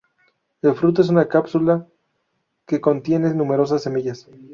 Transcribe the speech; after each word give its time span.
El 0.63 0.73
fruto 0.73 1.03
es 1.03 1.09
una 1.09 1.27
cápsula 1.27 1.85
que 2.65 2.81
contiene 2.81 3.35
numerosas 3.35 3.83
semillas. 3.83 4.27